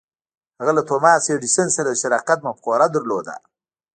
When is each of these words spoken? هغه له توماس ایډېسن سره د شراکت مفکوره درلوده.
هغه 0.59 0.71
له 0.77 0.81
توماس 0.89 1.23
ایډېسن 1.31 1.67
سره 1.77 1.87
د 1.91 1.95
شراکت 2.01 2.39
مفکوره 2.47 2.87
درلوده. 2.95 3.35